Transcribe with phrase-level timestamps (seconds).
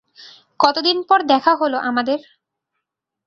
[0.59, 2.19] কতদিন পর দেখা হলো আমাদের?